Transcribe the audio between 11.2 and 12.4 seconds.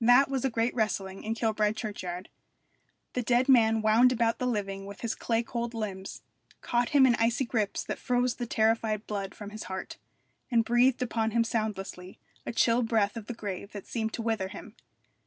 him soundlessly